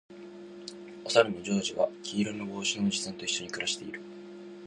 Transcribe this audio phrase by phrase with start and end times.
[1.05, 4.01] おさるのジョージは黄色の帽子のおじさんと一緒に暮らしている